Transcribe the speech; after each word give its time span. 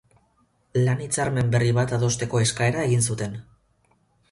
Lan 0.87 1.03
Hitzarmen 1.03 1.51
berri 1.57 1.69
bat 1.79 1.95
adosteko 1.99 2.43
eskaera 2.47 2.89
egin 2.89 3.07
zuten. 3.11 3.39